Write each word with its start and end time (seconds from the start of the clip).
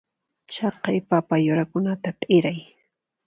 Chaqay 0.53 0.99
papa 1.09 1.35
yurakunata 1.45 2.09
t'iray. 2.19 2.59